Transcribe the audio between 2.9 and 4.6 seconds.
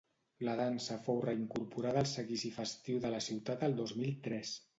de la ciutat el dos mil tres.